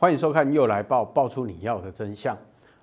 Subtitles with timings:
[0.00, 2.34] 欢迎收看《又来爆》，爆出你要的真相。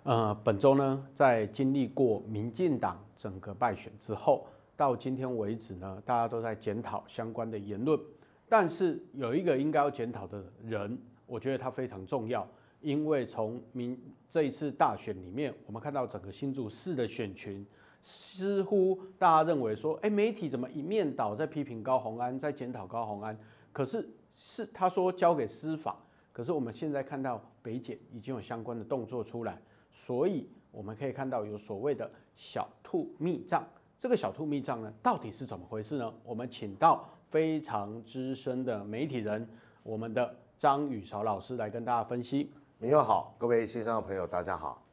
[0.03, 7.99] 呃，本周呢，在经历过民进党整个败选之后，到今天为止呢，大家都在检讨相关的言论。
[8.47, 10.95] 但是有一个应该要检讨的人，
[11.25, 12.47] 我觉得他非常重要，
[12.81, 13.99] 因为从民
[14.29, 17.65] 这一次大选里面，我们看到整个新竹市的选群，
[18.03, 23.35] 似乎大家认为说，哎，媒体怎么一面倒在批评高虹安，在检讨高虹安？
[23.73, 25.97] 可是是他说交给司法。
[26.37, 29.59] 可是我们现在看到北检已经有相关的动作出来，
[29.91, 33.67] 所以我们可以看到有所谓的小兔密账。
[33.99, 36.13] 这个小兔密账呢，到底是怎么回事呢？
[36.23, 39.49] 我们请到非常资深的媒体人，
[39.81, 42.51] 我们的张宇韶老师来跟大家分析。
[42.77, 44.85] 你好，各位线上的朋友，大家好。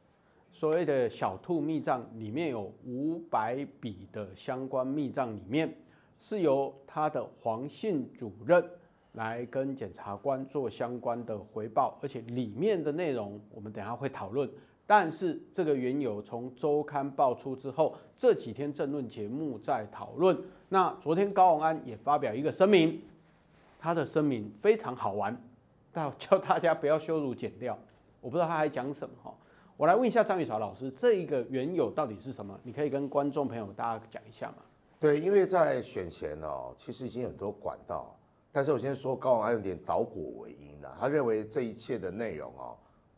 [0.51, 5.71] 所谓的小兔密账里面有五百笔的相关密账，里面
[6.19, 8.67] 是由他的黄姓主任。
[9.15, 14.49] 来跟检察官做相关的回报，而且里面的内容我们等下会讨论。
[14.87, 20.37] 但是这个缘由从周刊爆出之后，这几天政论节目在讨论。
[20.69, 23.01] 那昨天高虹安也发表一个声明，
[23.79, 25.35] 他的声明非常好玩，
[25.91, 27.75] 但叫大家不要羞辱剪掉。
[28.21, 29.33] 我不知道他还讲什么哈。
[29.75, 32.59] 我来问一下张宇韶老师，这一个缘由到底是什么？
[32.63, 34.57] 你可以跟观众朋友大家讲一下吗？
[34.99, 38.15] 对，因为在选前哦，其实已经很多管道。
[38.55, 42.77] 但是我先说高虹安有点倒果为因的，他认为这一切的内容哦，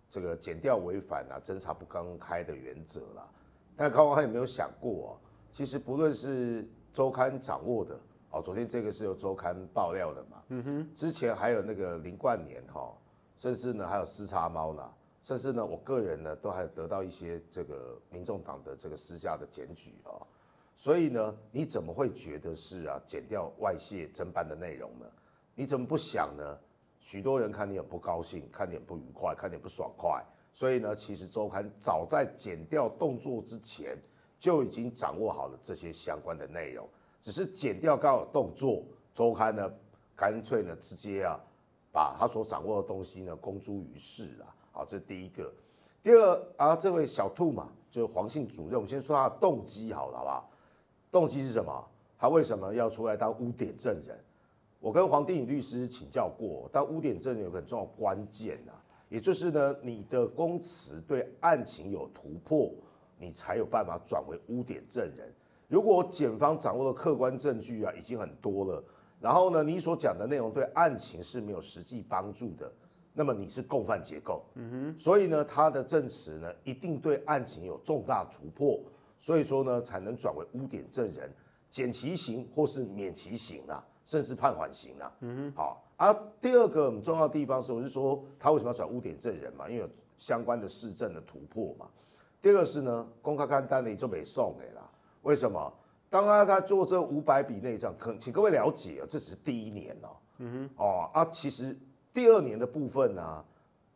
[0.09, 3.29] 这个检调违反了侦查不公开的原则啦。
[3.75, 5.09] 但高虹安有没有想过哦，
[5.51, 7.99] 其实不论是周刊掌握的
[8.31, 12.91] 哦，昨天这个是由周刊爆料的嘛，嗯哼，之前还有那个林冠年哈，
[13.35, 14.91] 甚至呢还有私叉猫呢，
[15.21, 20.17] 甚至呢我个人呢都还得到一些这个民众党的这个私下的检举啊，
[20.75, 25.05] 所以呢你怎么会觉得是啊剪掉外泄侦办的内容呢？
[25.59, 26.55] 你怎么不想呢？
[26.99, 30.23] 许多人看你很不高兴，看你很不愉快，看你不爽快。
[30.53, 33.97] 所以呢，其实周刊早在剪掉动作之前
[34.39, 36.87] 就已经掌握好了这些相关的内容，
[37.21, 38.83] 只是剪掉刚有动作，
[39.15, 39.67] 周刊呢
[40.15, 41.39] 干脆呢直接啊
[41.91, 44.45] 把他所掌握的东西呢公诸于世了。
[44.71, 45.51] 好，这是第一个。
[46.03, 50.51] 第二啊，这位小兔嘛，就是黄姓主任，我们先说他的动机好了，好不好？
[51.11, 51.83] 动机是什么？
[52.19, 54.23] 他为什么要出来当污点证人？
[54.79, 58.77] 我跟黄定宇律师请教过，但污点证人有个很重要关键啊，
[59.09, 62.71] 也就是呢，你的供词对案情有突破，
[63.17, 65.33] 你才有办法转为污点证人。
[65.67, 68.83] 如果检方掌握的客观证据啊已经很多了，
[69.19, 72.71] 然后呢，你所讲的内容对案情是没有实际帮助的，
[73.13, 74.45] 那么你是共犯结构。
[74.53, 78.79] 嗯哼，所以呢，他的证词呢一定对案情有重大突破，
[79.17, 81.29] 所以说呢才能转为污点证人，
[81.71, 83.83] 减其刑或是免其刑啊。
[84.07, 85.83] 甚至判缓刑啊，嗯哼，好。
[85.97, 89.67] 而、啊、第二个很重要的地方是，我是说他为什么要转污点证人嘛？
[89.67, 91.85] 因为有相关的市政的突破嘛。
[92.41, 94.89] 第二个是呢，公开看单的就没送给啦。
[95.23, 95.73] 为什么？
[96.09, 100.07] 当他他做这五百笔内账，可请各位了解啊，这只是第一年哦。
[100.37, 101.77] 嗯哼，哦啊，其实
[102.13, 103.45] 第二年的部分呢、啊，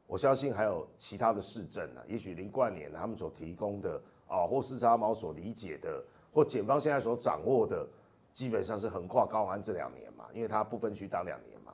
[0.07, 7.87] 我相信还有其他的市证啊，也许林冠年他们所提供的啊，或视察毛所理解的，或检方现在所掌握的。
[8.33, 11.73] 基本上是横跨高安这两年嘛，因为他不分区当两年嘛。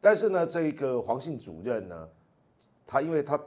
[0.00, 2.08] 但是呢，这个黄姓主任呢，
[2.86, 3.38] 他因为他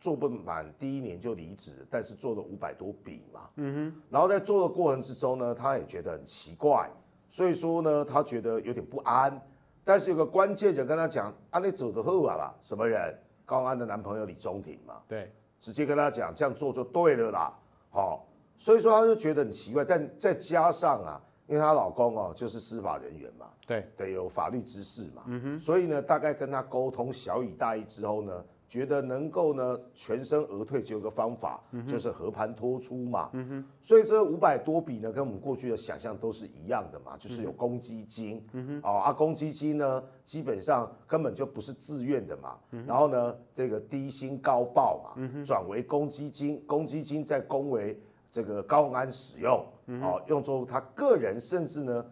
[0.00, 4.02] 做不满第一年就离职，但是做了五百多笔嘛，嗯哼。
[4.10, 6.90] 然后在做的过程之中呢，他也觉得很奇怪，
[7.28, 9.40] 所以说呢，他觉得有点不安。
[9.84, 13.18] 但是有个关键人跟他讲，啊，你走的后啊啦，什么人？
[13.44, 17.52] 高安的男朋友李中庭嘛，对，直接跟他讲这样做就对了啦，
[17.90, 18.24] 好，
[18.56, 21.20] 所以说他就觉得很奇怪，但再加上啊。
[21.52, 23.86] 因为她老公哦，就是司法人员嘛，对。
[23.94, 48.00] 对，有法律知识嘛，嗯哼，所以呢，大概跟她沟通小以大意之后呢，觉得能够呢全身而退，只有个方法，嗯、就是和盘托出嘛，嗯哼，所以这五百多笔呢，跟我们过去的想象都是一样的嘛，就是有公积金，嗯哼，哦啊，公积金呢，基本上根本就不是自愿的嘛，嗯、然后呢，这个低薪高报嘛，嗯转为公积金，公积金再公为。
[48.32, 49.64] 这个高虹安使用，
[50.00, 52.04] 哦，用作他个人，甚至呢，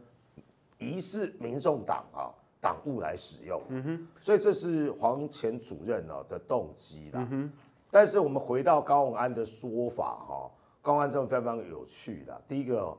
[0.76, 2.28] 疑似民众党啊
[2.61, 7.26] 党务来使用，嗯哼，所以这是黄前主任哦的动机啦。
[7.90, 10.50] 但是我们回到高虹安的说法哈，
[10.82, 12.38] 高虹安这种非常有趣的。
[12.46, 12.94] 第一个，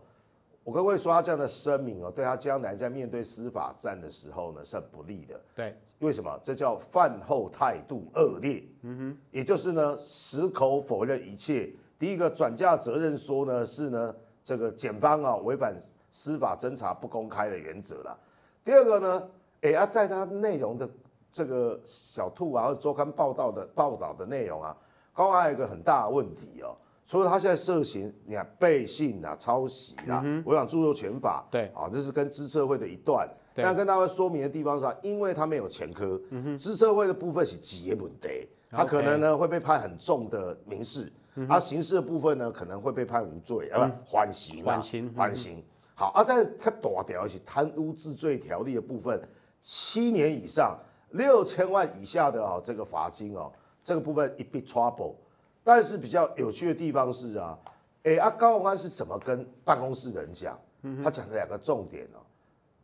[0.63, 5.39] 我跟各位说，他这样的声明哦，对他将来在面对司法战的时候呢，是很不利的。
[5.53, 6.39] 对，为什么？
[6.44, 8.63] 这叫饭后态度恶劣。
[8.81, 11.71] 嗯哼，也就是呢，矢口否认一切。
[12.01, 15.77] 第一个转嫁责任说呢是呢这个检方啊违反
[16.09, 18.19] 司法侦查不公开的原则了。
[18.65, 19.30] 第二个呢，
[19.62, 20.89] 哎啊在他内容的
[21.31, 24.75] 这个小兔啊，或者周刊报道的报道的内容啊，
[25.13, 26.75] 高安还有一个很大的问题哦。
[27.06, 33.30] 除了他现在涉嫌你看背信啊、抄袭啊、违反著作权法，对啊，这是跟资策会的一段。
[33.54, 36.19] 但跟大家说明的地方是，啊因为他没有前科，
[36.57, 41.12] 资策会的部分是几问题，他可能呢会被判很重的民事，
[41.48, 45.63] 而刑事的部分呢可能会被判无罪啊，不缓刑啊，缓刑，缓刑。
[45.94, 49.22] 好啊，但是他大条是贪污治罪条例的部分，
[49.62, 50.78] 七年以上
[51.12, 53.51] 六千万以下的啊这个罚金哦，
[53.83, 55.16] 这个部分一 big trouble。
[55.63, 57.57] 但是比较有趣的地方是啊，
[58.04, 60.60] 哎，啊高宏安是怎么跟办公室人讲？
[61.04, 62.19] 他讲了两个重点哦，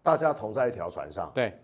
[0.04, 1.32] 大家同在一条船上。
[1.34, 1.60] 对，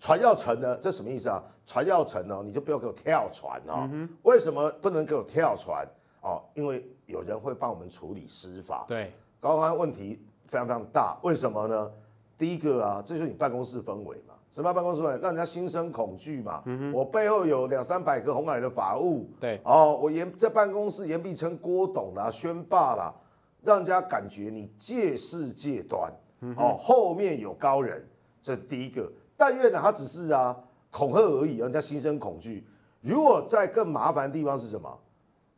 [0.00, 1.42] 船要沉呢，这什么意思啊？
[1.66, 3.86] 船要沉哦，你就不要给我跳船哦。
[4.22, 5.86] 为什么不能给我跳船？
[6.26, 8.84] 哦，因为有人会帮我们处理司法。
[8.88, 11.90] 对，高虹安问题非常非常大，为什么呢？
[12.36, 14.34] 第一个啊，这就是你办公室氛围嘛。
[14.50, 15.10] 什么办公室氛围？
[15.12, 16.62] 让人家心生恐惧嘛。
[16.66, 19.28] 嗯、我背后有两三百个红海的法务。
[19.38, 19.60] 对。
[19.64, 23.14] 哦，我严在办公室严必称郭董啦、宣霸啦，
[23.62, 26.12] 让人家感觉你借势借端。
[26.40, 28.04] 嗯、哦，后面有高人，
[28.42, 29.10] 这第一个。
[29.36, 30.56] 但愿呢，他只是啊
[30.90, 32.66] 恐吓而已，让人家心生恐惧。
[33.00, 34.98] 如果在更麻烦的地方是什么？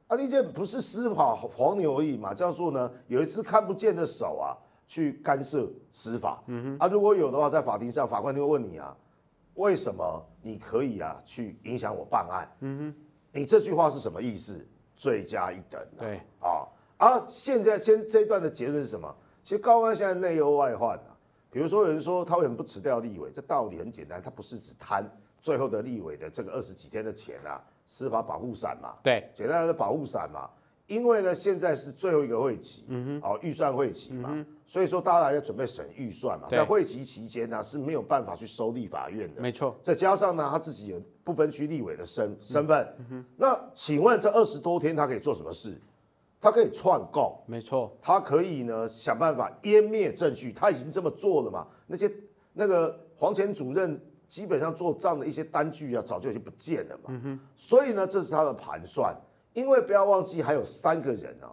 [0.08, 4.58] 啊，那件不是司法黄牛而已嘛，叫做呢有一只看不见的手啊。
[4.90, 8.96] 去干涉司法，嗯哼，啊，如果有的话，在法庭上，法官就会问你啊，
[9.56, 12.50] 为什么你可以啊去影响我办案？
[12.60, 14.66] 嗯哼，你这句话是什么意思？
[14.96, 16.66] 罪加一等，啊，对，啊，
[16.96, 19.14] 啊，现在先这一段的结论是什么？
[19.44, 21.14] 其实高官现在内忧外患啊，
[21.50, 23.31] 比如说有人说他为什么不辞掉立委？
[23.31, 25.05] 这道理很简单，他不是只贪
[25.38, 30.49] 最后的立委的这个二十几天的钱啊，司法保护伞嘛，对，简单的保护伞嘛。
[30.87, 39.79] 因为呢，现在是最后一个会期，嗯哼，哦，预算会期嘛，嗯、所以说大家要准备审预算嘛，在会期期间呢是没有办法去收立法院的，没错。
[39.82, 45.79] 再加上呢，他自己有不分区立委的身身份，嗯，那请问这二十多天他可以做什么事？
[46.41, 51.67] 他可以串供，没错，他可以呢想办法湮灭证据，他已经这么做了嘛。
[51.87, 52.11] 那些
[52.55, 57.38] 那个黄前主任基本上做账的一些单据啊，早就已经不见了嘛，嗯。
[57.56, 59.16] 所以呢，这是他的盘算。
[59.54, 61.50] 因为不要忘记还有三个人啊，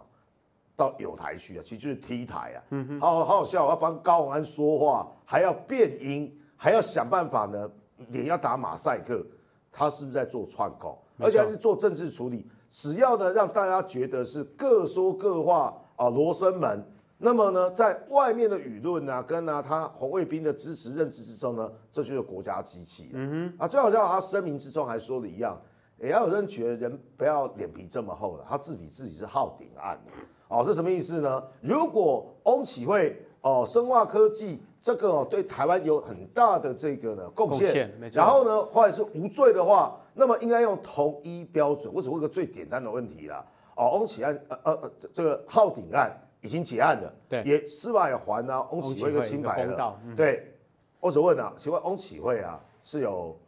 [0.76, 7.68] 到友台去啊，其实就是 T 台啊，嗯，好好笑，要帮高虹安说话，还要变音，还要想办法呢，
[8.10, 9.26] 脸要打马赛克，
[9.72, 10.96] 他是不是在做串供？
[11.18, 16.86] 而且还是做政治处理，只要呢让大家觉得是各说各话啊，罗生门，
[17.18, 25.60] 那么呢，在外面的舆论啊，跟啊他红卫兵的支持认知之中呢，这就是国家机器，嗯哼，啊，最好像他声明之中还说的一样。
[25.98, 29.98] 也要有人觉得人不要脸皮这么厚了，他自比自己是昊鼎案
[30.46, 31.42] 哦，这什么意思呢？
[31.62, 41.90] 如果翁启慧哦，生化科技这个哦对台湾有很大的这个呢贡献，然后呢或者是无罪的话，那么应该用同一标准。
[41.90, 43.42] 我只问个最简单的问题啦，
[43.74, 50.52] 哦，翁启案呃呃这个昊鼎案已经结案了，对，也司法也还啊，翁启慧一个清白了，嗯、对，
[51.00, 53.38] 我只问啊，请问翁启慧啊是有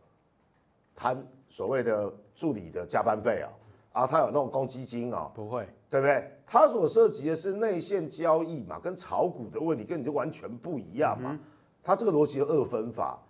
[0.94, 2.12] 贪所谓的？
[2.38, 3.50] 助理的加班费啊，
[3.90, 6.30] 啊，他有那种公积金啊，不会，对不对？
[6.46, 11.36] 他所涉及的是内线交易嘛，跟炒股的问题跟你就完全不一样嘛。
[11.82, 13.20] 他这个逻辑的二分法，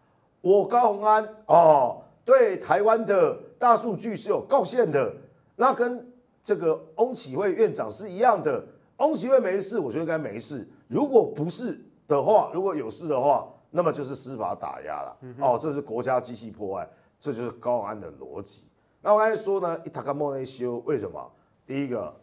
[0.43, 5.11] 我高鸿安哦，对台湾的大数据是有贡献的，
[5.57, 6.07] 那跟
[6.45, 8.63] 这个翁启慧院长是一样的。
[8.99, 10.69] 翁启慧没事，我觉得应该没事。
[10.87, 15.17] 如果不是的话，如果有事的话，那么就是司法打压了。
[15.41, 16.89] 哦，这是国家机器破案，
[17.21, 18.65] 这就是高安的逻辑。
[19.01, 21.31] 那我刚才说呢，伊塔卡莫内修，为什么？
[21.67, 22.15] 第一个，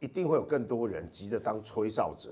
[0.00, 2.30] 一定会有更多人急着当吹哨者，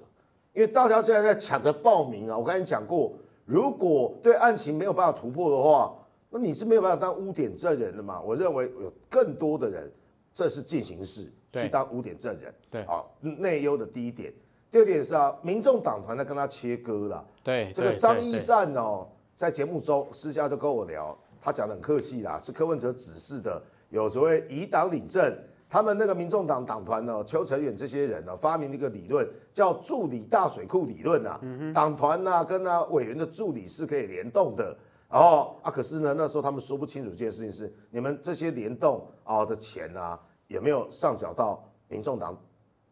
[0.52, 2.36] 因为大家现在在抢着报名啊。
[2.36, 3.12] 我刚才讲过，
[3.46, 5.94] 如果对案情没有办法突破的话，
[6.28, 8.20] 那你是没有办法当污点证人的嘛？
[8.20, 9.90] 我认为有更多的人，
[10.38, 12.54] 这是进行式去当污点证人。
[12.70, 14.32] 对，啊，内忧的第一点，
[14.70, 17.26] 第二点是啊，民众党团在跟他切割了。
[17.42, 19.04] 对，这个张一善哦，
[19.34, 21.18] 在节目中私下都跟我聊。
[21.40, 25.36] 他讲的很客气啦，是柯文哲指示的，有所谓以党领政，
[25.68, 31.40] 他们那个民众党党团呢，邱成远这些人呢，发明了一个理论，叫助理大水库理论啊。
[31.74, 34.76] 党团呐跟啊委员的助理是可以联动的，
[35.10, 42.36] 然后啊，可是呢那时候他们说不清楚这件事情是，你们这些联动啊的钱啊，有没有上缴到民众党、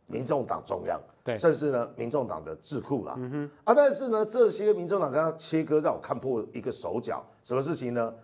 [0.06, 3.18] 民众党中央，对，甚至呢民众党的智库啦。
[3.64, 8.14] 啊，但是呢这些民众党跟他切割，让我看破一个手脚，什么事情呢？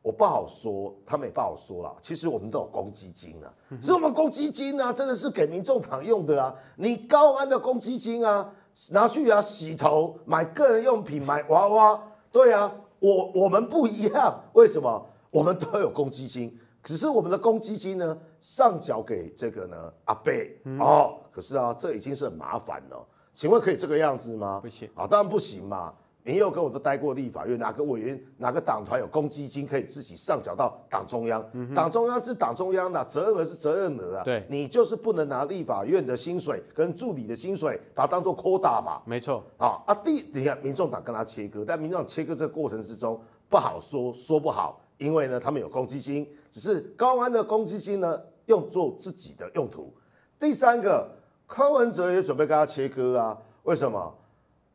[0.00, 1.94] 我不好说，他们也不好说了。
[2.00, 6.54] 其实我们都有公积金啊，是我们公积金啊，真的是给民众党用的啊。
[6.76, 8.50] 你高安的公积金啊，
[8.92, 12.00] 拿去啊洗头、买个人用品、买娃娃，
[12.32, 15.04] 对啊，我我们不一样，为什么？
[15.30, 23.06] 我们都有公积金，只是我们的公积金呢上缴给这个呢阿贝、嗯、哦，可是啊，这已经是很麻烦了。
[23.32, 24.60] 请问可以这个样子吗？
[24.62, 25.94] 不行啊，当然不行嘛。
[26.24, 31.40] 你又跟我都待过立法院，哪个委员、哪个党团有公积金可以自己上缴到党中央？
[31.74, 34.24] 党、嗯、中央是党中央的责任额是责任额啊。
[34.24, 39.00] 对，你就是不能拿立法院的薪水跟助理的薪水，把它当做 quota 嘛。
[39.06, 39.42] 没错。
[39.56, 43.18] 啊啊，第你看，民众党跟他切割，但民众党切割这个过程之中
[43.48, 49.92] 不好说，说不好，因为呢，他们有公积金，只是高安的公积金呢用作自己的用途。
[50.38, 51.10] 第三个，
[51.46, 53.38] 柯文哲也准备跟他切割啊？
[53.62, 54.14] 为什么？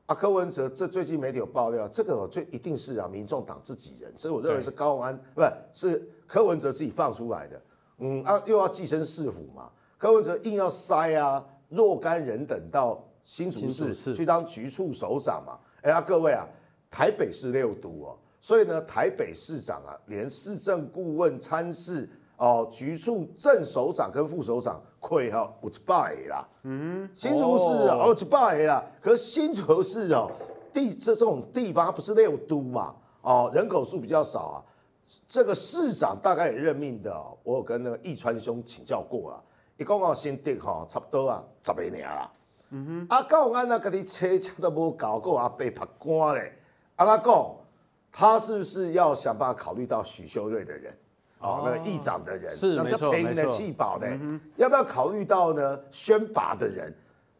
[0.05, 7.61] 啊，柯文哲这最近媒体有爆料，这个最一定是啊，民众党自己人，所以我认为是高安，不是是柯文哲自己放出来的。
[7.99, 15.57] 嗯啊，又要寄生市府嘛，柯文哲硬要塞啊若干人等到新竹市去当局处首长嘛。
[15.81, 16.45] 哎呀，各位啊，
[16.91, 22.07] 台北市六都哦，所以呢，台北市长啊，连市政顾问、参事。
[22.35, 30.29] 哦，局处正首长跟副首长亏哈五十八啦，嗯，新竹市哦五十八啦，可是新竹市哦
[30.73, 34.57] 地这这种地方不是六都嘛，哦人口数比较少啊，
[35.25, 39.41] 这个市长大概也任命的，我有跟那个易川兄请教过了，
[39.77, 42.31] 一共哦先定哈差不多啊十几年啦，
[42.71, 46.51] 嗯哼，啊高虹安那个你车车都无搞过阿被拍官嘞，
[46.95, 47.55] 阿拉讲
[48.13, 50.95] 他是不是要想办法考虑到许修睿的人？
[51.39, 55.77] 哦，那个议长的人，是那叫赔你的弃保的，嗯、要不要考虑到呢？
[55.91, 56.95] 宣拔的人，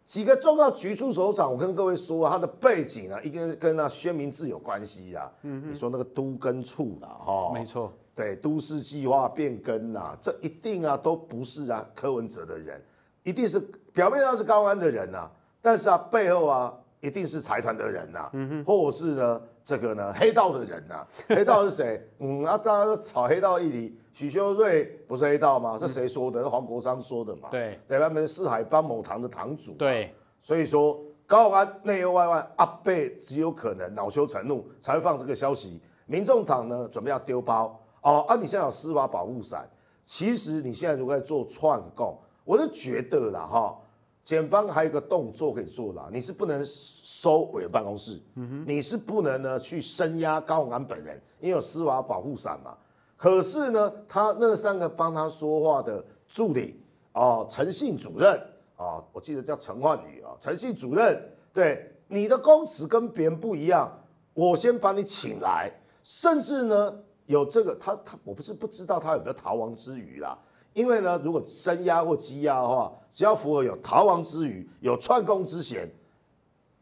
[0.06, 5.32] 几个重要局处首长，我跟各位说，他的背景啊，一定跟那宣明志有关系啊。
[5.44, 12.84] 嗯，你说那个都跟处的哈，没错，对，都市计划变更啊，这一定啊都不是啊柯文哲的人，
[13.24, 13.58] 一定是
[13.94, 19.42] 表面上是高虹安的人呐、啊，但是啊背后啊一定是财团的人呐、啊，嗯，或者是呢？
[19.66, 22.02] 这个呢，黑道的人呐、啊， 黑道是谁？
[22.20, 25.78] 嗯，啊，大家都炒黑道议题，许修睿不是黑道吗？
[25.78, 26.42] 是谁说的？
[26.42, 27.50] 是黄国昌说的嘛？
[27.52, 29.74] 对，对，他们四海帮某堂的堂主。
[29.74, 35.82] 对，所以说高虹安内忧外患，阿伯只有可能恼羞成怒才会放这个消息。
[36.06, 38.26] 民众党呢，准备要丢包哦。
[38.28, 39.70] 啊，你现在有司法保护伞，
[40.06, 43.78] 其实你现在如果在做串供，我是觉得啦哈。
[44.24, 48.20] 检方还有一个动作可以做啦，你是不能收委员办公室，
[48.66, 52.78] 你是不能呢去声押高虹安本人，因为有司法保护伞嘛。
[53.18, 56.80] 可是呢，他那三个帮他说话的助理
[57.14, 58.34] 哦，陈信主任
[58.76, 61.22] 啊、哦，我记得叫陈焕宇啊，陈信主任，
[61.54, 63.92] 对你的公职跟别人不一样，
[64.34, 70.38] 我先把你请来，甚至呢有这个他他我不是不知道他有没有逃亡之余啦。
[70.74, 75.88] 因为呢，如果声压或羁押的话，只要符合有逃亡之余、有串供之嫌，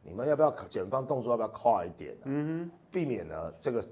[0.01, 2.21] 你们要不要检方动作要不要快一点呢？
[2.23, 3.83] 嗯哼，避免呢这个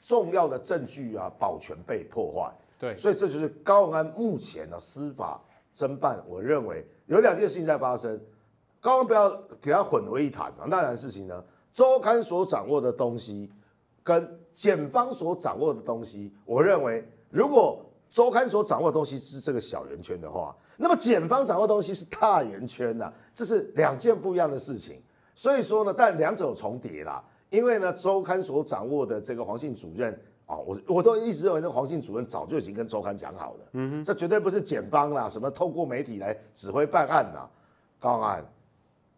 [0.00, 2.52] 重要的证据啊保全被破坏。
[2.78, 5.42] 对，所以这就是高虹安目前的司法
[5.74, 8.20] 侦办，我认为有两件事情在发生。
[8.80, 10.66] 高虹安不要给他混为一谈啊！
[10.68, 13.50] 那两件事情呢，周刊所掌握的东西
[14.04, 17.84] 跟检方所掌握的东西，我认为如果。
[18.10, 25.00] 周刊所掌握的东西是这个小圆圈的话，那么检方掌握的东西是大圆圈呐、这是两件不一样的事情。
[25.34, 27.22] 所以说呢，但两者有重叠啦。
[27.50, 30.12] 因为呢，周刊所掌握的这个黄姓主任
[30.46, 33.60] 啊、我我都一直认为那黄姓主任早就已经跟周刊讲好了。
[33.72, 37.46] 嗯哼，这绝对不是检方啦，什么透过媒体来指挥办案呐。
[38.00, 38.44] 高虹安，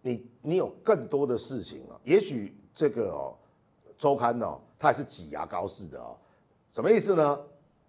[0.02, 1.94] 你你有更多的事情啊。
[2.02, 3.35] 也许这个哦，
[3.97, 6.16] 周刊哦，它还是挤牙膏式的哦，
[6.73, 7.38] 什么意思呢？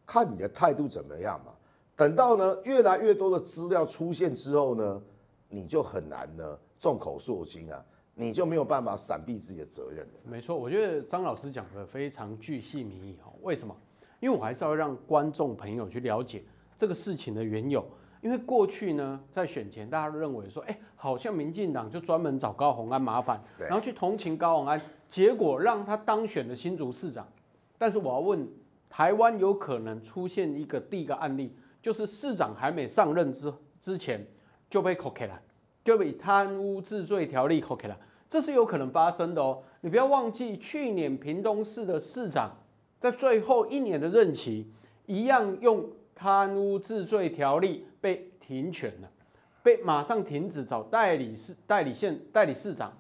[0.06, 1.54] 看你的态度怎么样嘛？
[1.96, 5.02] 等到呢越来越多的资料出现之后呢，
[5.50, 7.84] 你就很难呢众口铄金啊，
[8.16, 10.14] 你就没有办法闪避自己的责任了。
[10.24, 13.32] 没错，我觉得张老师讲的非常具细靡遗哈。
[13.44, 13.76] 为什么？
[14.20, 16.44] 因为我还是要让观众朋友去了解
[16.76, 17.86] 这个事情的缘由。
[18.22, 24.82] 因为过去呢，在选前大家都认为说，哎，好像民进党就专门找高鸿安麻烦，然后去同情高鸿安，
[25.12, 27.28] 结果让他当选了新竹市长。
[27.78, 28.48] 但是我要问。
[28.92, 34.28] 台湾有可能出现一个第一个案例，就是市长还没上任之之前
[34.70, 35.42] 就被扣起来，
[35.82, 37.98] 就被贪污治罪条例扣起来，
[38.30, 39.64] 这是有可能发生的哦。
[39.80, 42.52] 你不要忘记，去年屏东市的市长
[43.00, 44.70] 在最后一年的任期，
[45.06, 49.10] 一样用贪污治罪条例被停权了，
[49.64, 52.92] 被马上停止找代理市代理县代理市长。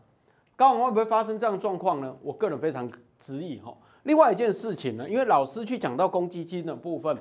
[0.55, 2.17] 高雄会不会发生这样的状况呢？
[2.21, 3.75] 我个人非常质疑哈。
[4.03, 7.17] 另外一件事情呢，因为老师去讲到公积金的部分，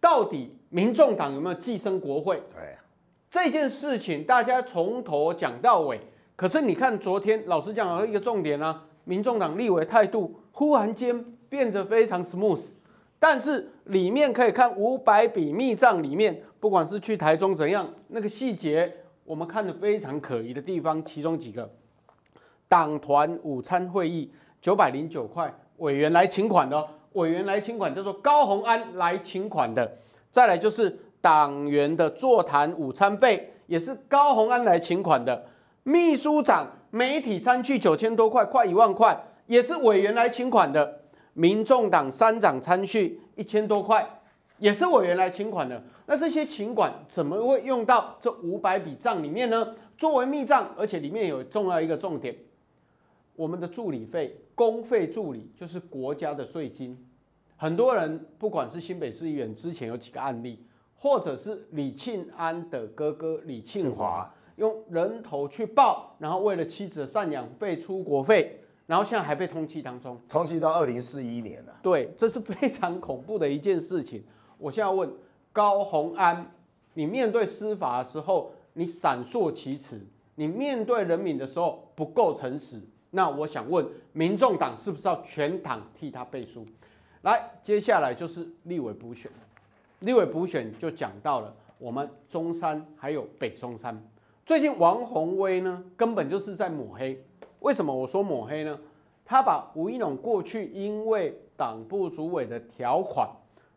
[0.00, 2.42] 到底民众党有没有寄生国会？
[2.54, 2.76] 对，
[3.30, 6.00] 这件事情大家从头讲到尾。
[6.36, 12.74] 可是你看昨天老师讲了一个重点啊，民众党立委态度忽然间变得非常 smooth，
[13.18, 18.90] 但是里面可以看五百笔密账里面，不管是去台中怎样，那个细节
[19.24, 21.68] 我们看的非常可疑的地方，其中几个，
[22.68, 24.32] 党团午餐会议
[24.62, 29.98] 九百零九块，委员来请款的哦，委员来请款叫做高虹安来请款的，
[30.30, 35.46] 再来就是党员的座谈午餐费，也是高虹安来请款的，
[35.82, 39.26] 秘书长媒体餐具九千多块，快一万块。
[39.46, 41.00] 也是委员来请款的，
[41.32, 44.08] 民众党三长餐序一千多块，
[44.58, 45.82] 也是委员来请款的。
[46.06, 49.74] 那这些请款怎么会用到这五百笔账里面呢？
[49.98, 52.36] 作为密账，而且里面有重要一个重点，
[53.34, 56.94] 我们的助理费、公费助理就是国家的税金。
[57.56, 60.62] 很多人不管是新北市议员之前有几个案例，
[60.98, 68.60] 或者是李庆安的哥哥李庆华用人头去报，然后为了妻子的赡养费、出国费。
[68.86, 71.74] 然后现在还被通缉当中，通缉到二零四一年了。
[71.80, 74.22] 对，这是非常恐怖的一件事情。
[74.58, 75.10] 我现在要问
[75.54, 76.52] 高虹安，
[76.92, 79.96] 你面对司法的时候，你闪烁其词；
[80.34, 82.78] 你面对人民的时候不够诚实。
[83.10, 86.64] 那我想问，民众党是不是要全党替他背书？
[87.22, 89.30] 来，接下来就是立委补选。
[90.00, 94.02] 立委补选就讲到了我们中山还有北中山。
[94.46, 97.22] 最近王鸿薇呢，根本就是在抹黑。
[97.60, 98.78] 为什么我说抹黑呢？
[99.24, 103.28] 他把吴怡农过去因为党部主委的条款，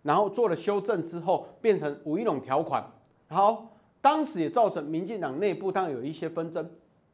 [0.01, 2.83] 然后做了修正之后，变成吴怡农条款。
[3.27, 3.67] 好，
[4.01, 6.69] 当时也造成民进党内部当然有一些纷争。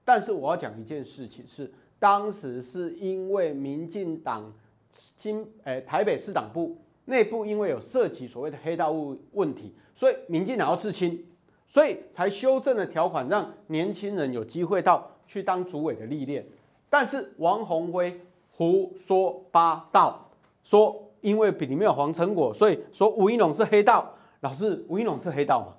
[0.05, 4.51] 但是我要讲一件事情是，当时是因为民进党
[4.91, 11.23] 新诶台北市党部内部因为有涉及所谓的黑道物问题，所以民进党要自清，
[11.67, 16.45] 所以才修正了条款，让年轻人有机会到去当主委的历练。
[16.89, 20.29] 但是王鸿薇胡说八道，
[20.63, 24.13] 说因为里面有黄成果，所以说吴一龙是黑道。
[24.41, 25.75] 老师，吴一龙是黑道吗？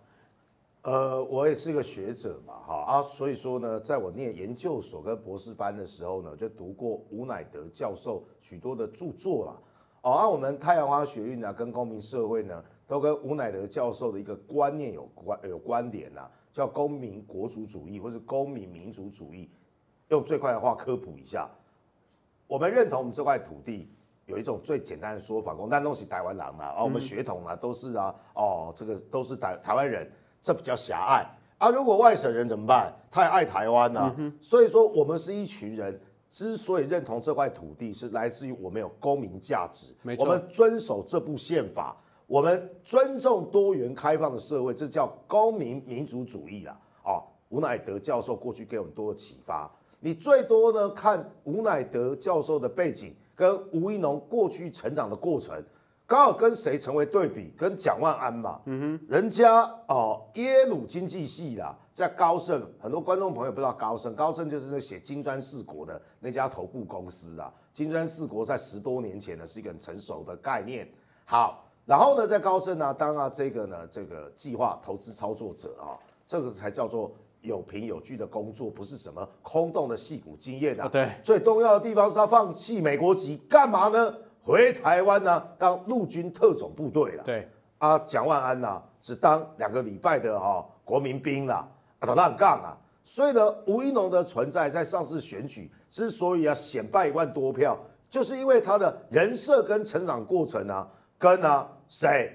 [0.82, 9.56] 呃，我也是个学者嘛，哈啊，所以说呢，在我念研究所跟博士班的时候呢，就读过吴乃德教授许多的著作啦。
[10.02, 19.50] 哦，啊，我们太阳花学运呢，跟公民社会呢，都跟吴乃德教授的一个观念有关有关联呐，叫公民国主主义或是公民民族主义。
[20.08, 21.48] 用最快的话科普一下，
[22.46, 23.88] 我们认同我们这块土地
[24.24, 30.10] 有一种最简单的说法，讲咱都是台湾人嘛，而我们血统啊都是啊，哦，这个都是台台湾人，
[30.42, 31.26] 这比较狭隘
[31.58, 31.70] 啊。
[31.70, 32.94] 如果外省人怎么办？
[33.10, 41.96] 太爱台湾了、啊嗯，所以说我们是一群人，之所以认同这块土地，是来自于我们有公民价值，我们遵守这部宪法，
[42.28, 46.78] 我们尊重多元开放的社会，这叫公民民主主义啦。
[47.02, 49.68] 啊，吴乃德教授过去给我们多启发。
[49.98, 55.60] 你最多呢看吴乃德教授的背景跟吴一农过去成长的过程，
[56.10, 57.54] 刚好跟谁成为对比？
[57.56, 58.60] 跟蒋万安嘛。
[58.64, 67.54] 嗯哼，人家哦耶鲁经济系啦，在高盛，很多观众朋友不知道高盛，高盛就是那写金砖四国的那家投顾公司啊。
[67.72, 70.92] 金砖四国在十多年前呢是一个很成熟的概念。
[71.24, 75.94] 好，然后呢在高盛呢当啊这个呢这个计划投资操作者啊，
[76.26, 77.12] 这个才叫做。
[77.42, 80.86] 有凭有据的工作，不是什么空洞的戏骨经验啊。
[80.86, 84.14] 对，最重要的地方是他放弃美国籍，干嘛呢？
[84.50, 87.22] 回台湾呢，当陆军特种部队了。
[87.24, 91.68] 对啊，蒋万安呐，只当两个礼拜的哈国民兵啦，
[92.00, 92.76] 啊，他很杠啊。
[93.04, 97.78] 所以呢，吴一农的存在在上次选举之所以啊险败一万多票，
[98.10, 102.30] 就是因为他的人设跟成长过程啊，跟啊谁，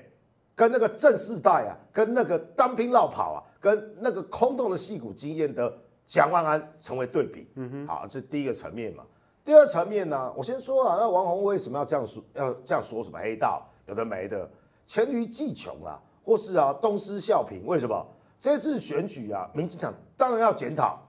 [0.55, 3.43] 跟那个正世代啊，跟那个当兵绕跑啊。
[3.65, 5.75] 跟那个空洞的戏骨经验的
[6.05, 9.03] 蒋万安成为对比，嗯哼，好，这是第一个层面嘛。
[9.45, 12.23] 第二层面呢，我先说啊，那王鸿薇为什么要这样说？
[12.33, 13.63] 要这样说什么黑道？
[13.85, 14.49] 有的没的，
[14.87, 17.63] 黔驴技穷啊，或是啊东施效颦？
[17.65, 18.03] 为什么？
[18.39, 20.99] 这次选举啊，民进党当然要检讨，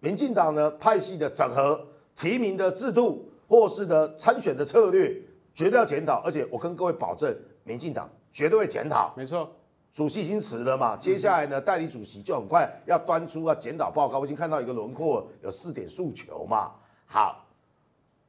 [0.00, 1.80] 民进党呢派系的整合、
[2.14, 5.18] 提名的制度，或是呢参选的策略，
[5.54, 6.20] 绝对要检讨。
[6.22, 9.14] 而且我跟各位保证，民进党绝对会检讨。
[9.16, 9.50] 没错。
[9.94, 14.18] 主席已经辞了嘛，接下来呢，代理主席就很快要端出啊检讨报告。
[14.18, 16.72] 我已经看到一个轮廓，有四点诉求嘛。
[17.06, 17.45] 好，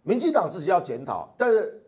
[0.07, 1.83] 民进党自己要检讨，但是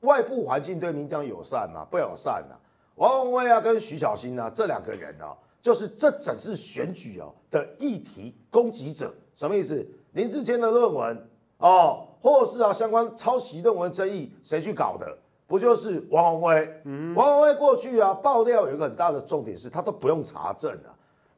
[0.00, 1.86] 外部环境对民进党友善吗？
[1.90, 2.56] 不友善啊。
[2.94, 9.12] 王宏威啊，跟徐小新啊，这两个人啊，就是这整次选举哦的议题攻击者。
[9.34, 9.86] 什么意思？
[10.12, 11.28] 林志坚的论文
[11.58, 15.06] 哦，或是啊相关抄袭论文争议，谁去搞的？
[15.46, 16.80] 不就是王宏威？
[16.84, 20.90] 嗯，王宏威过去啊爆料有一个很大的重点是，他都不用查证啊，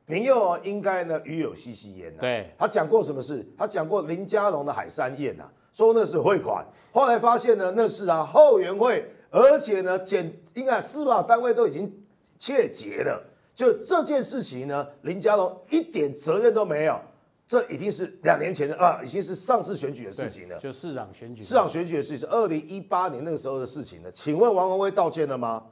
[0.06, 2.20] 民众啊应该呢与有戚戚焉呐。
[2.20, 3.44] 对，他讲过什么事？
[3.58, 11.90] 他讲过林佳龙的海山宴呐，说那是汇款，后来发现呢，那是啊后援会，而且呢检应该司法单位都已经
[12.38, 13.22] 切结了，
[13.54, 17.00] 就这件事情呢，林佳龙一点责任都没有，
[17.46, 25.62] 这已经是两年前的啊，已经是上次选举的事情了，就市长选举，市长选举的事情是二零一八年那个时候的事情了，请问王宏威道歉了吗？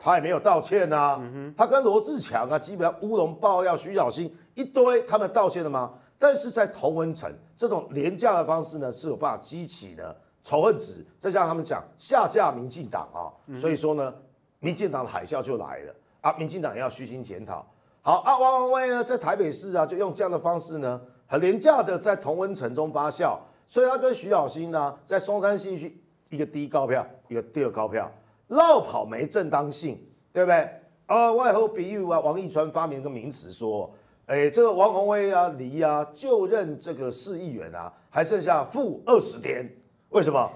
[0.00, 5.92] 他也没有道歉啊，嗯、他跟罗智强啊，基本上乌龙爆料，徐小新一堆，他们道歉了吗？
[6.18, 14.12] 但是在同温层这种廉价的方式呢，是有办法激起呢仇恨值，再加上他们讲下架民进党啊，所以说呢，
[14.60, 17.64] 民进党的海啸就来了啊，民进党也要虚心检讨。
[18.00, 26.00] 好啊，汪汪威呢，在台北市啊，就用这样的方式呢，很廉价的在同温层中发酵，所以他跟徐小新呢，在松山信义区
[26.30, 28.10] 一个第一高票，一个第二高票。
[28.48, 30.02] 落跑没正当性，
[30.32, 30.66] 对不对？
[31.04, 33.90] 啊，外后比喻啊，王义川发明一个名词说，
[34.28, 39.66] 哎，这个王宏威啊离啊就任这个市议员啊，还剩下负二十天，
[40.10, 40.50] 为什么？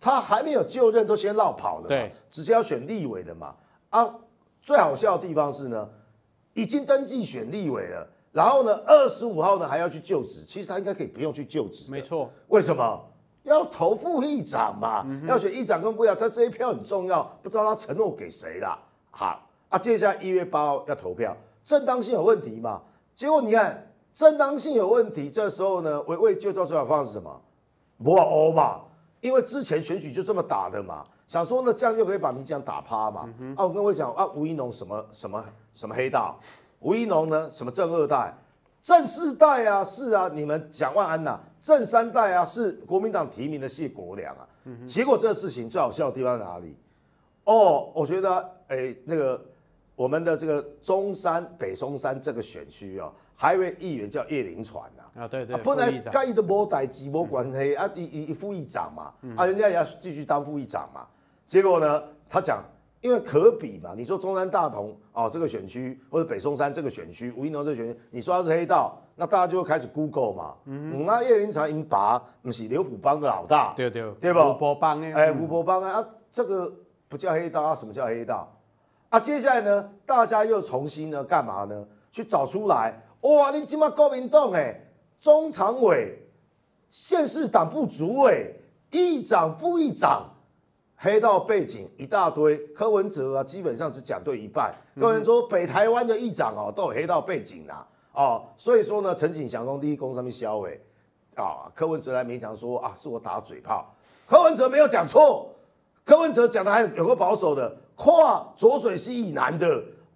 [0.00, 3.54] 他还没有就任，都先落跑了嘛，对，直接要选立委的嘛。
[3.90, 4.14] 啊，
[4.62, 5.88] 最好笑的地方是呢，
[6.54, 12.30] 已经登记选立委了，然后呢，二十五号呢还要去就职，其实他应该可以不用去就职，没错。
[12.46, 13.04] 为什么？
[13.42, 17.24] 要投副议长嘛，嗯、要选议长跟副议长，这这一票很重要。
[17.42, 18.78] 不知道他承诺给谁啦。
[19.10, 22.80] 好啊，接下来一月八号要投票，正当性有问题嘛？
[23.20, 27.38] 结果你看，正当性有问题，这时候呢，维维旧造最好方式是什么？
[28.02, 28.80] 不欧嘛，
[29.20, 33.28] 因为之前选举就这么打的嘛，想说呢，这样就可以把民进党打趴嘛。
[33.38, 36.40] 嗯、啊，我跟各位讲啊，吴怡农什么什么什么黑道？
[36.78, 37.50] 吴怡农呢？
[37.52, 38.34] 什么正二代？
[38.80, 41.40] 正四代啊，是啊，你们蒋万安呐、啊。
[41.60, 44.48] 正三代啊，是国民党提名的谢国良啊，
[44.86, 46.74] 结果这个事情最好笑的地方在哪里？
[47.44, 49.38] 哦，我觉得哎、欸，那个
[50.00, 61.06] 我们的这个中山北松山这个选区哦，还有一位议员叫叶林传啊，啊对对，本来该的无代志无关系啊，一一副议长嘛，啊人家也要继续当副议长嘛，
[61.46, 62.64] 结果呢，他讲。
[63.02, 70.54] 因为可比嘛，你说中山大同哦这个选区，或者北松山这个选区，吴怡农这个选区，你说他是黑道，那大家就会开始 Google 嘛。
[70.66, 74.50] 嗯，那叶林长因拔不是刘普邦的老大，对对对吧？
[74.50, 76.70] 吴伯邦哎，哎吴伯邦啊，这个
[77.08, 78.46] 不叫黑道啊，什么叫黑道？
[79.10, 81.86] 啊，接下来呢，大家又重新呢干嘛呢？
[82.12, 84.80] 去找出来，哇，你今嘛国民党哎，
[85.20, 86.16] 中常委、
[86.88, 88.54] 县市党部主委、
[88.90, 90.26] 议长、副议长。
[91.02, 94.70] 黑道背景一大堆，柯文哲啊，基本上只讲对一半。
[95.00, 100.78] 柯文哲说北台湾的议长哦，都有黑道背景啦，哦，所以说呢，陈景祥从第一公上面销毁
[101.36, 103.94] 啊，柯文哲来勉强说啊，是我打嘴炮，
[104.26, 105.48] 柯文哲没有讲错，
[106.04, 109.66] 柯文哲讲的还有个保守的，跨浊水溪以南的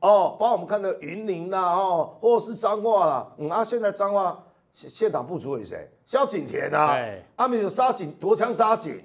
[0.01, 4.43] 哦，包括我们看的云林呐，哦，或者是彰化啦，嗯啊，现在彰化
[4.73, 5.87] 县党部主委谁？
[6.07, 6.97] 萧景田啊，
[7.37, 9.03] 他们有杀警夺枪杀警，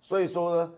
[0.00, 0.72] 所以说呢。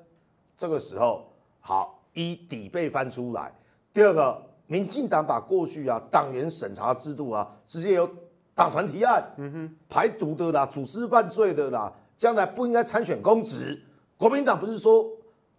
[0.57, 1.27] 这个时候，
[1.61, 3.53] 好，一底被翻出来。
[3.93, 8.09] 第二个，民进党把过去啊党员审查制度啊，直接由
[8.55, 13.81] 党团提案，嗯哼，排毒的啦，组织犯罪的啦，将来不应该参选公职。
[14.17, 15.05] 国民党不是说，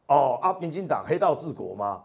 [0.08, 2.04] 哦啊，民进党黑道治国吗？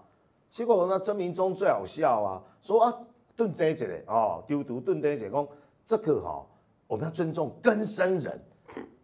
[0.50, 2.94] 结果呢，曾明忠最好笑啊，说啊，
[3.36, 5.48] 顿呆子嘞，哦，丢毒顿呆子，讲
[5.84, 6.46] 这个哈、哦，
[6.86, 8.40] 我们要尊重根生人。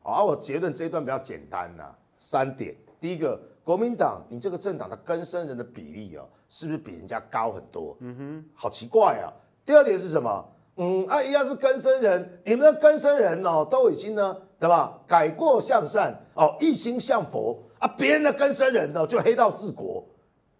[0.03, 3.41] 好，啊、我结论这一段比较简单呐、啊，三点，第一个。
[3.67, 7.97] 国民党，你这个政党的根生人的比例哦，是不是比人家高很多？
[7.99, 9.27] 嗯哼，好奇怪啊。
[9.65, 10.49] 第二点是什么？
[10.77, 14.97] 嗯，啊，一样是根生人，你们的根生人哦，都已经呢，对吧？
[15.09, 17.95] 改过向善哦，一心向佛啊。
[17.97, 20.05] 别人的根生人呢，就黑道治国，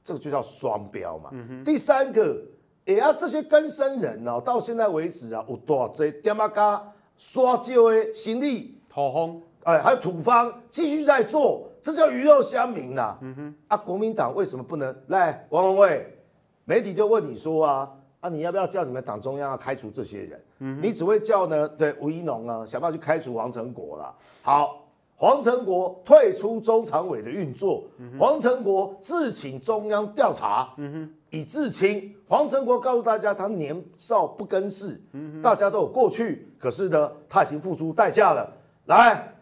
[0.05, 1.31] 这个就叫双标嘛。
[1.33, 1.65] 嗯。
[1.65, 2.41] 第三个，
[2.85, 11.69] 也要这些根生人哦，到现在为止啊，有多少这点啊加刷旧的行李土方，哎，还有土方继续在做。
[11.83, 13.17] 这叫鱼肉乡民呐！
[13.21, 15.47] 嗯哼，啊，国民党为什么不能来？
[15.51, 16.19] 王文卫，
[16.65, 20.45] 媒体就问你说啊，啊，你要不要叫你们党中央要开除这些人？
[20.59, 21.69] 嗯，你只会叫呢？
[21.69, 24.13] 对，吴一农啊，想办法去开除王成国了。
[24.43, 24.86] 好，
[25.17, 27.85] 黄成国退出中常委的运作，
[28.19, 32.15] 黄成国自请中央调查，嗯，以自清。
[32.29, 38.53] 黄成国告诉大家，他年少不更事，嗯，大家都有过去，可是呢，他已经付出代价了。
[38.87, 39.33] 来，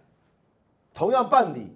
[0.94, 1.74] 同样办理。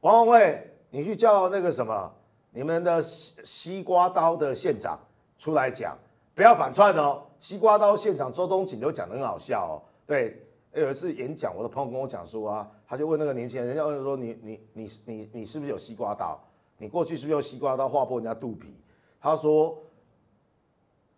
[0.00, 2.12] 王鸿薇，你去叫那个什么，
[2.52, 4.98] 你们的西西瓜刀的县长
[5.38, 5.96] 出来讲，
[6.34, 7.22] 不要反串哦。
[7.38, 9.74] 西瓜刀县长周东锦都讲得很好笑哦。
[10.06, 10.42] 对，
[10.74, 16.36] 有一次演讲，我的朋友跟我讲说啊，他就问那个年轻人，人家问说你你你你你是不是有西瓜刀？
[16.76, 18.74] 你过去是不是用西瓜刀划破人家肚皮？
[19.20, 19.80] 他说，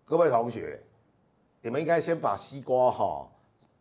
[0.04, 0.78] 各位同学，
[1.62, 3.26] 你们应该先把西瓜哈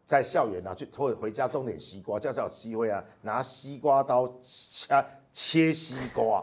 [0.07, 6.41] 在校园啊，去或者回家种点西瓜，叫叫机会啊，拿西瓜刀切切西瓜，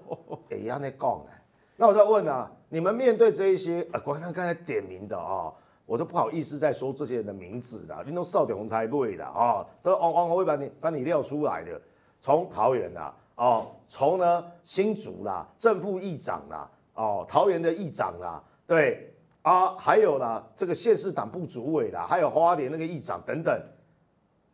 [0.48, 1.42] 哎呀，那讲哎，
[1.76, 5.54] 那我再问啊，你们面对这一些啊，刚刚刚才点名的啊、哦，
[5.86, 11.80] 我都不好意思再说这些人的名字了，你都少点红台位的啊，都往往会把你把你撂出来的，
[12.20, 19.12] 从桃园啦哦，从呢新竹啦，正副议长啦，哦，桃园的议长啦，对。
[19.42, 23.62] 啊，还有啦，这个县市党部主委啦，还有花莲那个议长等等，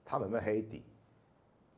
[0.04, 0.84] 他们有没有黑底？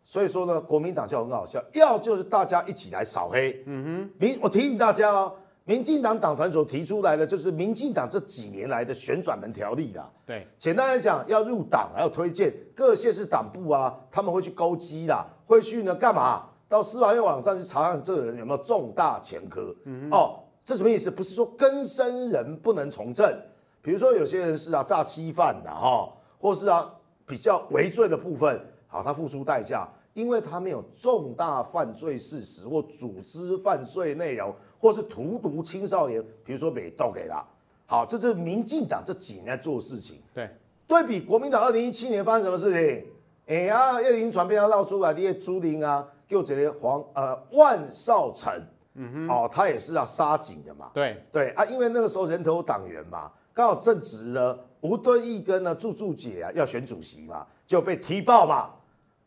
[0.04, 3.62] 所以说呢，国民党就很好笑，要就是大家一起来扫黑。
[3.66, 10.10] 嗯哼，民我提醒大家哦，民进党党团所提出来的就是民进党这几年来的旋转门条例啦。
[10.26, 16.44] 对，简单来讲，要入党还要推荐各县市党部啊，他们会去勾稽啦，会去呢干嘛？
[16.68, 19.74] 到司法院网站去查看这个人有没有重大前科。
[19.84, 20.40] 嗯哦。
[20.66, 21.10] 这什么意思？
[21.10, 23.30] 不是说根生人不能从政，
[23.82, 26.90] 比如说有些人是啊诈欺犯的哈，或是啊
[27.26, 37.44] 比较违罪的部分，好，他付出代价，因为他没有重大犯罪事实或组织犯罪内容，或是荼毒青少年，比如说被盗给他。
[37.86, 40.22] 好，这是民进党这几年在做的事情。
[40.32, 40.48] 对，
[40.86, 43.06] 对比国民党二零一七年发生什么事情？
[43.46, 48.50] 哎呀，叶林传被他闹出来，这些朱林啊，就这些黄呃万少成。
[48.94, 50.90] 嗯哼，哦，他也是要杀警的嘛。
[50.94, 58.70] 对对啊，因为那个时候人头党员嘛，刚好正值呢吴敦义跟呢祝祝姐啊要选主席嘛，就被踢爆嘛。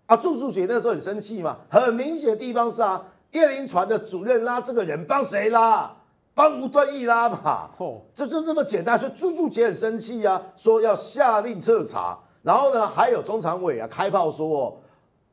[0.07, 5.93] 啊，祝祝姐那时候很生气嘛，很明显的地方是啊，叶林船的主任拉这个人帮谁拉？
[6.33, 7.69] 帮吴敦义拉嘛。
[7.77, 12.17] 哦，这就这么简单，所以祝祝姐很生气啊，说要下令彻查。
[12.41, 14.73] 然后呢，还有中常委啊开炮说，哦，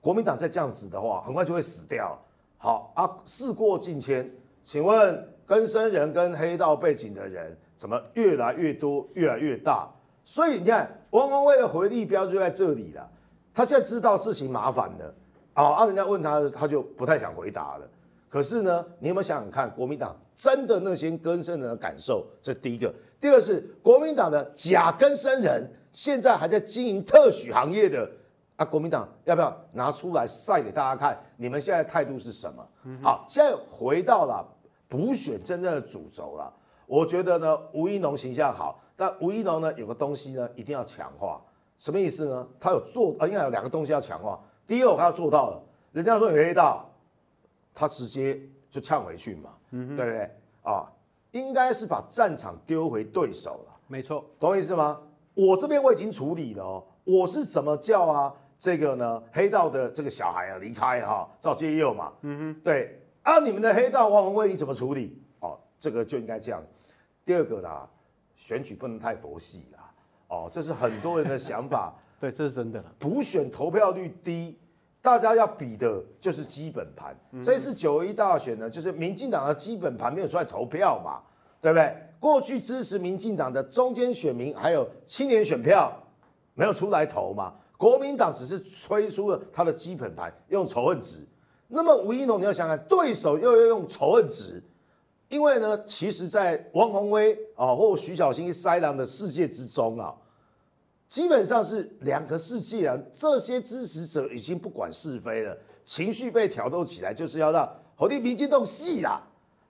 [0.01, 2.19] 国民党再这样子的话，很快就会死掉。
[2.59, 4.29] 好啊，事过境迁，
[4.65, 9.89] 请问跟生人跟黑道背景的人怎么越来越多、越来越大？
[10.25, 13.09] 所以你看，王鸿薇的回力标就在这里了。
[13.55, 15.15] 他现在知道事情麻烦了，
[15.55, 17.89] 啊，人家问他，他就不太想回答了。
[18.29, 22.27] 可是呢，你有没有想想看，国民党真的那些根生人的感受？
[22.43, 28.11] 这第一个，第二是国民党的假根生人，现在还在经营特许行业的。
[28.57, 31.21] 啊，国民党要不要拿出来晒给大家看？
[31.37, 32.65] 你们现在态度是什么？
[32.85, 34.47] 嗯、好，现在回到了
[34.89, 36.53] 补选真正的主轴了。
[36.87, 41.43] 我觉得呢，吴一农形象好，但吴一农呢有个东西呢一定要强化，
[41.79, 42.49] 什么意思呢？
[42.59, 44.41] 他有做啊，应该有两个东西要强化。
[44.67, 46.89] 第一个，我看他做到了，人家说有黑道，
[47.75, 50.31] 他直接就呛回去嘛，嗯、对不对？
[50.63, 50.91] 啊，
[51.33, 53.75] 应该是把战场丢回对手了。
[53.87, 55.01] 没错，懂我意思吗？
[55.35, 58.35] 我这边我已经处理了哦，我是怎么叫啊？
[58.59, 65.21] 这个呢，黑道的这个小孩啊，离开哈，赵介佑嘛，嗯哼，对，啊，你们的黑道王鸿薇你怎么处理？
[65.41, 66.63] 哦，这个就应该这样。
[67.27, 67.87] 第二个啦，
[68.37, 69.84] 选举不能太佛系啦，
[70.35, 72.83] 哦，这是很多人的想法， 对，这是真的。
[72.99, 74.59] 补选投票率低，
[75.01, 77.17] 大家要比的就是基本盘。
[77.33, 81.21] 嗯、这次九一大选呢，就是民进党的基本盘没有出来投票嘛，
[81.61, 81.95] 对不对？
[82.19, 85.93] 过去支持民进党的中间选民还有青年选票
[86.55, 87.53] 没有出来投嘛。
[87.77, 91.19] 国民党只是吹出了他的基本盘，用仇恨值。
[91.69, 94.63] 那么吴一农，你要想想，对手又要用仇恨值，
[95.29, 100.15] 因为呢，其实，在王宏威啊或徐小新一塞狼的世界之中啊，
[101.09, 102.99] 基本上是两个世界啊。
[103.13, 109.23] 这些支持者已经不管是非了，情绪被挑逗起来，就是要让侯立民进动戏啦。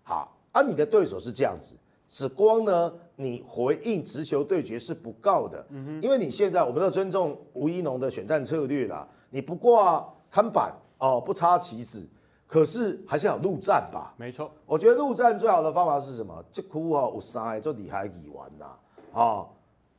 [0.03, 1.77] 好，而、啊、你的对手是这样子。
[2.07, 5.67] 只光呢，你回应直球对决是不够的，
[6.01, 12.07] 因为你现在我们要尊重吴一农的选战策略啦，你不挂看板哦，不插旗子，
[12.47, 14.15] 可是还是要陆战吧？
[14.17, 16.45] 没错，我觉得陆战最好的方法是什么？
[16.53, 18.67] 这哭哈五三就厉害语完呐，
[19.13, 19.47] 啊，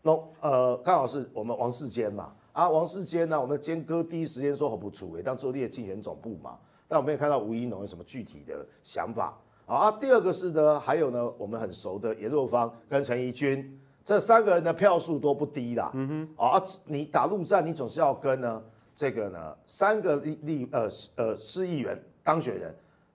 [0.05, 6.55] 那呃刚好是我们王世坚嘛，啊王世坚呢，我们坚哥第一时间说好不出，当做列竞选总部嘛，
[6.87, 9.35] 但我没有看到吴怡农有什么具体的想法。
[9.65, 15.89] 啊，第二个是呢，还有呢，我们很熟的严若芳跟陈怡君这三个人的票数都不低啦。
[15.95, 18.61] 嗯哼，啊，你打陆战，你总是要跟呢
[18.93, 22.71] 这个呢三个立立呃呃市议员当选人，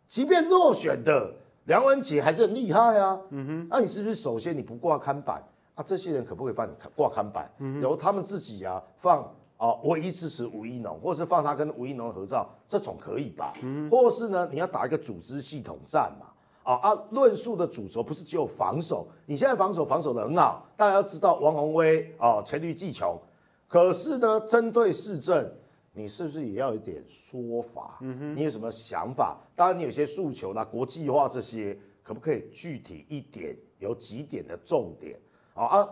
[0.09, 1.33] 即便落选的
[1.67, 3.21] 梁文杰还是很厉害啊。
[3.31, 5.41] 嗯哼，那你是不是首先你不挂看板
[5.81, 5.85] 啊？
[5.87, 7.51] 这些人可不可以帮你挂看板？
[7.59, 9.23] 嗯，由他们自己啊放
[9.57, 13.53] 啊，唯一支持吴一农，或是放他跟吴一农合照，这种可以吧？
[13.63, 16.27] 嗯，或是呢，你要打一个组织系统战嘛。
[16.63, 16.95] 啊啊！
[17.11, 23.19] 论述的主轴不是只有防守，你现在防守防守的很好，大家要知道王宏威啊黔驴技穷，
[23.67, 25.51] 可是呢，针对市政，
[25.95, 27.97] 你是不是也要有一点说法？
[28.03, 29.39] 嗯哼，你有什么想法？
[29.57, 33.57] 当然，你有些诉求啦，国际化这些，可不可以具体一点？
[33.79, 35.19] 有几点的重点？
[35.55, 35.89] 啊啊！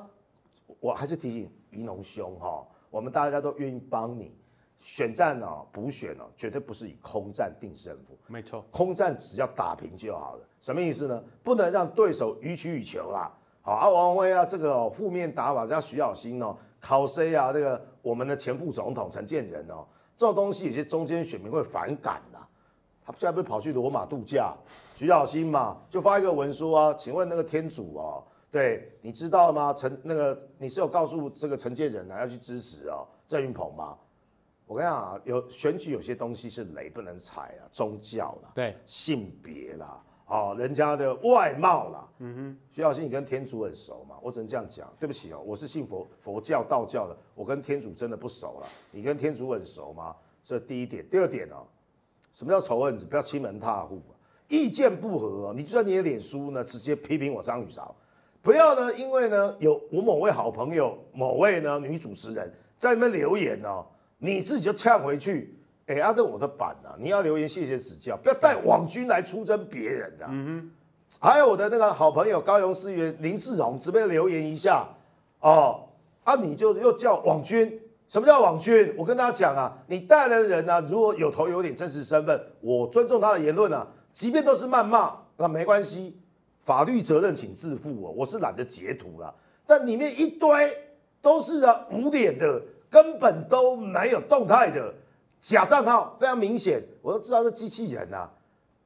[0.81, 4.35] 我还是提醒怡农兄哈，我们大家都愿意帮你。
[4.81, 8.16] 选战呢、哦，补选呢、哦，绝对不是以空战定胜负。
[8.29, 10.47] 没错，空战只要打平就好了。
[10.61, 11.21] 什么意思呢？
[11.42, 13.29] 不能让对手予取予求啦。
[13.61, 19.85] 好啊，王威啊，这个负、哦、面打法，像徐小新哦，考 C 啊，这个我们的前副总统陈建仁哦，
[20.16, 22.38] 这种东西有些中间选民会反感的。
[23.05, 24.55] 他现在不是跑去罗马度假？
[24.94, 29.74] 徐小新嘛，就发一个文书啊，请问那个天主哦，对，你知道吗？
[29.74, 33.96] 陈那个你是有告诉这个承建人啊，要去支持哦郑云鹏吗？
[34.66, 44.16] 我跟你讲啊，有选举有些东西是雷不能踩啊，宗教啦，对，性别啦，哦，人家的外貌啦，嗯哼，徐小新，你跟天主很熟嘛？
[44.22, 48.68] 我只能这样讲，对不起哦，我是信佛佛教道教的，我跟天主真的不熟了。
[48.90, 50.14] 你跟天主很熟吗？
[50.44, 51.66] 这第一点，第二点哦，
[52.34, 53.04] 什么叫仇恨值？
[53.04, 54.02] 不要欺门踏户，
[54.48, 57.94] 意见不合，你就算你的脸书呢，直接批评我张宇韶，
[58.48, 63.84] 不要呢，因为呢有我某位好朋友，某位呢女主持人在那边留言哦。
[64.16, 70.30] 你自己就呛回去，哎、欸，阿德我的板啊，你要留言谢谢指教，不要带网军来出征别人的、啊。
[70.32, 70.70] 嗯哼，
[71.20, 74.88] 还有我的那个好朋友高雄市议员林志荣，这边留言一下
[75.40, 75.84] 哦，
[76.24, 77.78] 啊，你就又叫网军？
[78.08, 78.94] 什么叫网军？
[78.96, 86.18] 我跟大家讲啊，你带来的人呢、啊，如果有头有脸真实身份，我尊重他的言论啊，即便都是谩骂，那没关系，
[86.68, 89.35] 法律责任请自负哦，我是懒得截图了，
[89.66, 90.76] 但里面一堆
[91.22, 92.62] 都是啊无脸的。
[92.90, 94.94] 根本都没有动态的
[95.42, 98.26] 假账号，非常明显，我都知道是机器人呐、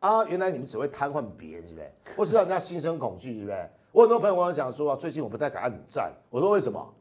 [0.01, 0.19] 啊。
[0.19, 1.93] 啊，原来你们只会瘫痪别人，是不是？
[2.17, 3.71] 或是让人家心生恐惧，是不是？
[3.93, 6.13] 我很多朋友跟我讲说啊，最近我不太敢按赞。
[6.31, 6.95] 我说为什么？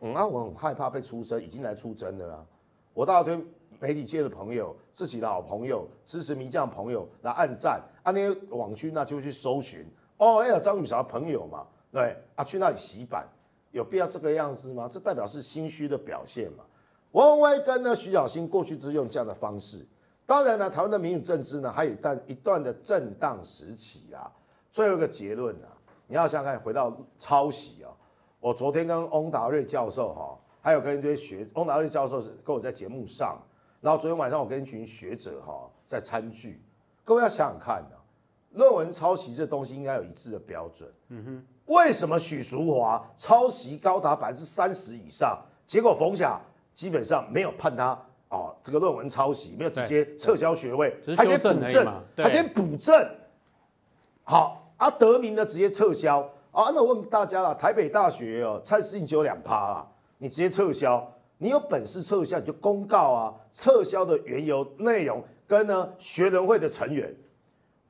[0.00, 2.46] 嗯啊，我很害怕被出征，已经来出征了啊。
[2.94, 3.38] 我大堆
[3.78, 9.86] 媒体界的朋友、自己的好朋友、支持名将的朋友来按赞，啊，那些网军那就去搜寻。
[10.18, 13.26] 哦，哎呀，张宇韶朋友嘛，对啊，去那里洗版。
[13.70, 14.88] 有必要这个样子吗？
[14.90, 16.64] 这代表是心虚的表现嘛？
[17.12, 19.86] 王鸿薇跟呢徐小新过去都是用这样的方式。
[20.26, 24.30] 当然呢，台湾的民主政治呢还有一段一段的震荡时期啊。
[24.72, 25.68] 最后一个结论啊，
[26.06, 27.92] 你要想想看，回到抄袭啊。
[28.40, 33.38] 我昨天跟翁达瑞教授哈，还有跟一堆学翁达瑞教授是跟我在节目上，
[33.80, 36.62] 然后昨天晚上我跟一群学者哈在餐聚。
[37.04, 37.97] 各位要想想看啊，
[38.58, 40.92] 论文抄袭这东西应该有一致的标准。
[41.08, 41.46] 嗯哼。
[41.66, 46.40] 为什么许淑华抄袭高达百分之三十以上，结果冯霞
[46.74, 47.88] 基本上没有判他
[48.30, 53.08] 哦，这个论文抄袭，没有直接撤销学位，还可以补正，还可以补正。
[54.24, 56.20] 好，啊，德明的直接撤销
[56.52, 56.72] 啊。
[56.74, 67.14] 那我问大家了，台北大学哦，蔡适应只有两趴啊，你直接撤销，你有本事撤销你就公告啊，撤销的缘由、内容跟呢学人会的成员，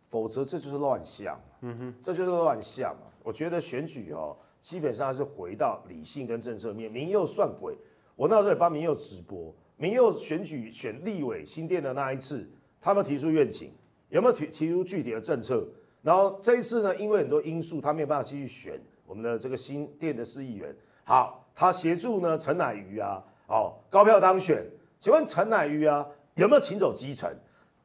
[0.08, 1.40] 否则这就是乱象。
[1.60, 3.10] 嗯哼，这就是乱象嘛。
[3.22, 6.90] 我觉得选举哦，基本上是回到理性跟政策面。
[6.90, 7.76] 民佑算鬼，
[8.16, 9.54] 我那时候也帮民佑直播。
[9.76, 12.48] 民佑选举选立委新店的那一次，
[12.80, 13.70] 他们提出愿景，
[14.08, 15.66] 有没有提提出具体的政策？
[16.02, 20.74] 然后这一次呢，因为很多因素，他没有办法继续选我们的这个新店的市议员。
[21.04, 24.64] 好，他协助呢陈乃瑜啊，哦高票当选。
[25.00, 27.32] 请问陈乃瑜啊，有没有请走基层？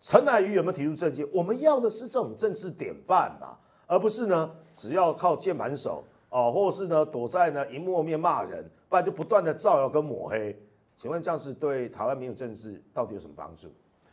[0.04, 1.26] 陈乃瑜有没有提出政见？
[1.32, 3.58] 我们要的是这种政治典范嘛。
[3.88, 10.54] 而不是呢，只要靠键盘手哦，或是呢躲在呢荧幕面骂人，不然就不断的造谣跟抹黑。
[10.98, 13.70] 请问这样是对台湾民主政治到底有什么帮助？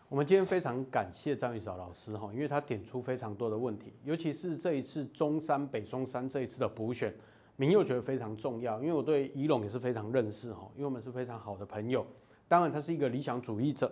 [0.09, 7.13] 我们今天非常感谢张宇韶老师哈，因为他点出非常多的问题，尤其是这一次中山北松山这一次的补选，
[7.57, 12.07] 民佑觉得非常重要，因为我对宜农也是非常认识哈，因为我们是非常好的朋友。
[12.47, 13.91] 当然他是一个理想主义者，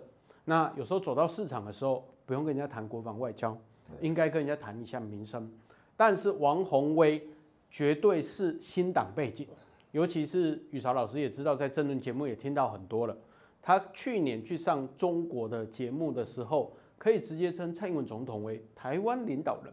[0.49, 3.55] 那有时候走到市场的时候，不用跟人家谈国防外交，
[4.01, 5.47] 应该跟人家谈一下民生。
[5.95, 7.23] 但是王宏威
[7.69, 9.47] 绝对是新党背景，
[9.91, 13.15] 尤其是宇韶老师也知道，在政论节目也听到很多了。
[13.61, 19.71] 他去年去上中国的节目的时候，可以直接称蔡英文总统为台湾领导人，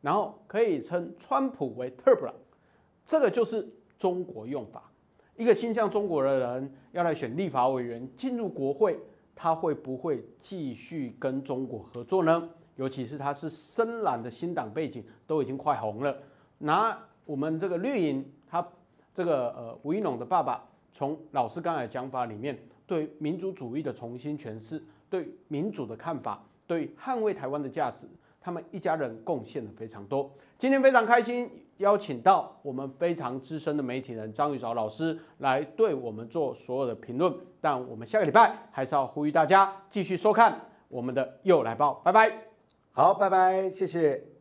[0.00, 2.40] 然后可以称川普为特朗普，
[3.06, 3.64] 这个就是
[3.96, 4.90] 中国用法。
[5.36, 8.98] 一个心向中国的人要来选立法委员进入国会，
[9.40, 12.48] 他会不会继续跟中国合作呢？
[12.74, 16.16] 尤其是他是深蓝的新党背景，都已经快红了。
[16.58, 18.66] 拿我们这个绿营，他
[19.14, 28.08] 这个呃吴一农的爸爸，从老师刚才讲法里面，对民族主义的重新诠释，对民主的看法，对捍卫台湾的价值，
[28.40, 30.28] 他们一家人贡献了非常多。
[30.58, 31.48] 今天非常开心，
[31.78, 37.34] 邀请到我们非常资深的媒体人张宇韶老师来对我们做所有的评论。
[37.60, 42.32] 但我们下个礼拜还是要呼吁大家继续收看我们的又来报，拜拜。
[42.92, 44.37] 好，拜拜，谢谢。